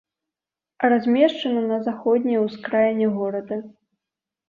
[0.93, 3.65] Размешчана на заходняй ускраіне горада.